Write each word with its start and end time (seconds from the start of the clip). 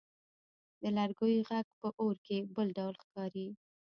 د 0.81 0.83
لرګیو 0.97 1.45
ږغ 1.47 1.67
په 1.79 1.87
اور 2.01 2.15
کې 2.25 2.37
بل 2.55 2.67
ډول 2.77 2.95
ښکاري. 3.03 3.47